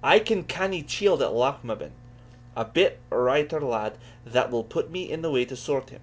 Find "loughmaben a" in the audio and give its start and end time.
1.32-2.64